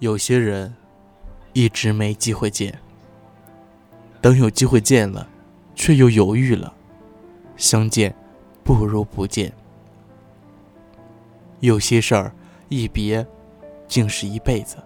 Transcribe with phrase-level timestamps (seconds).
[0.00, 0.74] 有些人
[1.52, 2.80] 一直没机会见，
[4.22, 5.28] 等有机会见了，
[5.74, 6.72] 却又犹豫了。
[7.58, 8.14] 相见
[8.64, 9.52] 不如不见。
[11.58, 12.32] 有些事儿
[12.70, 13.26] 一别，
[13.86, 14.78] 竟是一辈子。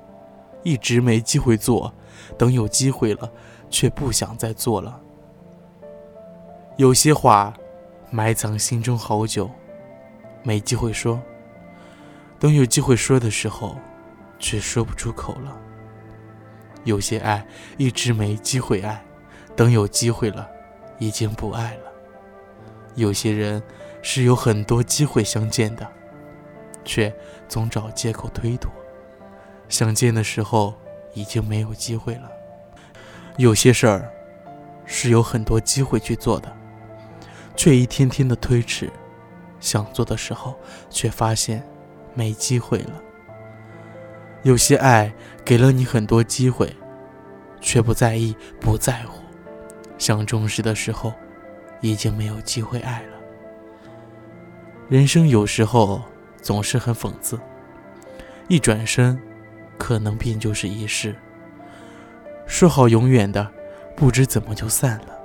[0.64, 1.95] 一直没机会做，
[2.37, 3.31] 等有机会了，
[3.71, 5.01] 却不想再做了。
[6.77, 7.55] 有些话
[8.11, 9.49] 埋藏心中好久，
[10.43, 11.23] 没机会说。
[12.41, 13.77] 等有机会说的时候。
[14.45, 15.57] 却说不出口了。
[16.85, 17.47] 有些爱
[17.79, 19.02] 一直没机会爱，
[19.57, 20.47] 等有机会了，
[20.98, 21.85] 已经不爱了。
[22.95, 23.62] 有些人
[24.02, 25.91] 是有很多机会相见的，
[26.85, 27.11] 却
[27.49, 28.71] 总找借口推脱。
[29.71, 30.74] 想见的时候
[31.15, 32.30] 已经没有机会了。
[33.38, 34.13] 有些事儿
[34.85, 36.55] 是有很多机会去做的，
[37.57, 38.93] 却一天天的推迟。
[39.59, 40.55] 想做的时候，
[40.91, 41.66] 却发现
[42.13, 43.04] 没机会了。
[44.45, 45.11] 有些爱
[45.43, 46.71] 给了你很多机会，
[47.62, 49.23] 却不在意、不在乎，
[49.96, 51.15] 想重视的时候，
[51.80, 53.09] 已经没有机会爱了。
[54.91, 56.02] 人生有时候
[56.43, 57.41] 总是很讽刺，
[58.46, 59.18] 一转身，
[59.79, 61.16] 可能便就是一世。
[62.46, 63.51] 说好永远的，
[63.96, 65.19] 不知怎么就散了，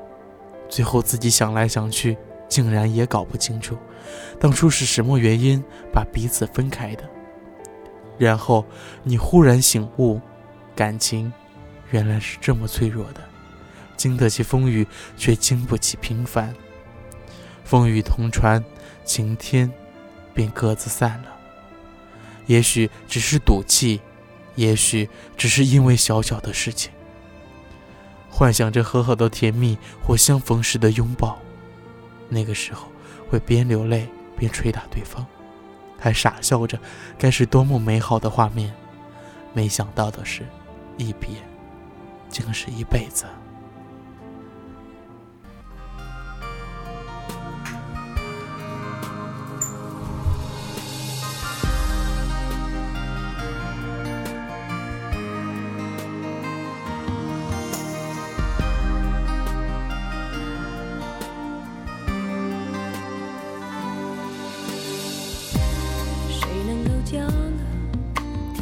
[0.69, 3.77] 最后自己想来想去，竟然也搞不清楚，
[4.39, 7.03] 当初是什么原因把彼此分开的。
[8.19, 8.63] 然后
[9.01, 10.21] 你忽然醒悟，
[10.75, 11.33] 感情
[11.89, 13.21] 原来是这么脆弱的，
[13.95, 14.85] 经得起风雨，
[15.17, 16.53] 却经不起平凡。
[17.63, 18.63] 风雨同船，
[19.05, 19.71] 晴天
[20.33, 21.37] 便各自散了。
[22.45, 24.01] 也许只是赌气，
[24.55, 26.91] 也许只是因为小小的事情。
[28.29, 31.39] 幻想着和好的甜蜜或相逢时的拥抱，
[32.27, 32.87] 那个时候
[33.29, 35.25] 会边流泪边捶打对方。
[35.99, 36.79] 还傻笑着，
[37.17, 38.73] 该是多么美好的画面。
[39.53, 40.45] 没想到的是，
[40.97, 41.29] 一别，
[42.29, 43.25] 竟是一辈子。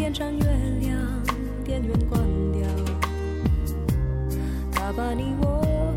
[0.07, 0.45] 天上月
[0.79, 0.97] 亮，
[1.65, 2.21] 电源关
[2.53, 2.65] 掉，
[4.71, 5.93] 他把你我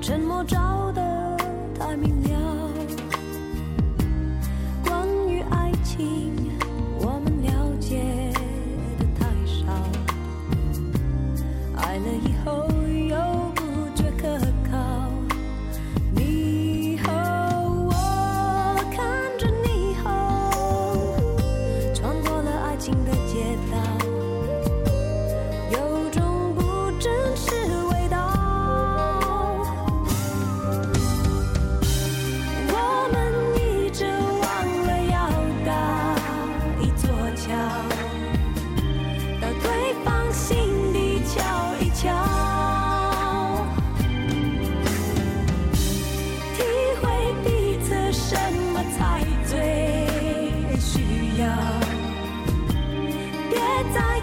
[0.00, 1.36] 沉默照得
[1.78, 2.68] 太明了。
[4.84, 6.31] 关于爱情，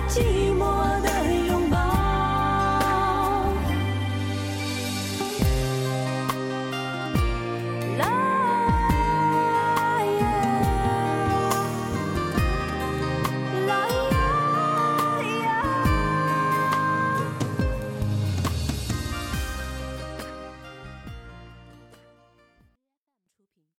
[0.09, 0.48] to you.